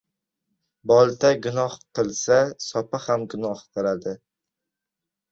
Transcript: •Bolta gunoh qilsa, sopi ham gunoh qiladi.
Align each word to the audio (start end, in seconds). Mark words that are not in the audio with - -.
•Bolta 0.91 1.29
gunoh 1.45 1.75
qilsa, 1.99 2.37
sopi 2.69 3.01
ham 3.03 3.27
gunoh 3.35 3.61
qiladi. 3.77 4.15